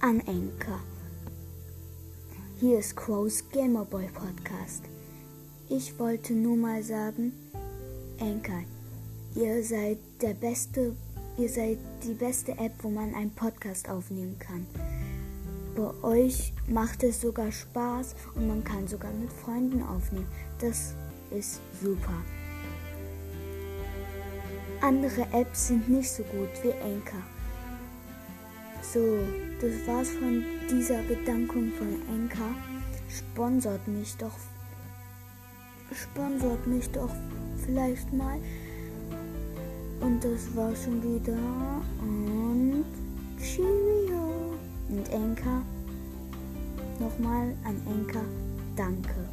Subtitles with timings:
[0.00, 0.80] an Anchor.
[2.60, 4.84] Hier ist Crows Gamerboy Podcast.
[5.68, 7.32] Ich wollte nur mal sagen,
[8.20, 8.62] Anchor,
[9.34, 10.94] ihr seid der beste,
[11.38, 14.66] ihr seid die beste App, wo man einen Podcast aufnehmen kann.
[15.74, 20.28] Bei euch macht es sogar Spaß und man kann sogar mit Freunden aufnehmen.
[20.58, 20.94] Das
[21.30, 22.22] ist super.
[24.80, 27.22] Andere Apps sind nicht so gut wie Anchor.
[28.92, 29.18] So,
[29.60, 32.54] das war's von dieser Bedankung von Anchor.
[33.08, 34.38] Sponsort mich doch.
[35.92, 37.10] Sponsort mich doch
[37.64, 38.38] vielleicht mal.
[40.00, 41.36] Und das war schon wieder.
[42.00, 42.84] Und
[43.40, 44.54] Cheerio.
[44.88, 45.62] Und Anchor.
[47.00, 48.24] Nochmal an Anchor.
[48.76, 49.28] Danke.